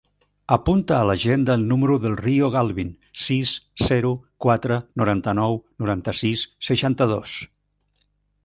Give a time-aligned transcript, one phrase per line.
[0.55, 2.89] Apunta a l'agenda el número del Rio Galvin:
[3.25, 3.53] sis,
[3.91, 4.15] zero,
[4.47, 7.37] quatre, noranta-nou, noranta-sis, seixanta-dos.